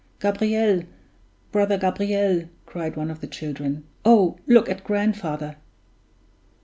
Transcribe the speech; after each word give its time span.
"Gabriel! 0.19 0.81
brother 1.51 1.77
Gabriel!" 1.77 2.45
cried 2.65 2.95
one 2.95 3.11
of 3.11 3.21
the 3.21 3.27
children. 3.27 3.83
"Oh, 4.03 4.39
look 4.47 4.67
at 4.67 4.83
grandfather!" 4.83 5.57